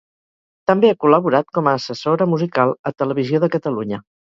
També 0.71 0.89
ha 0.93 0.97
col·laborat 1.05 1.51
com 1.59 1.69
assessora 1.73 2.29
musical 2.33 2.75
a 2.91 2.95
Televisió 3.05 3.45
de 3.47 3.53
Catalunya. 3.59 4.05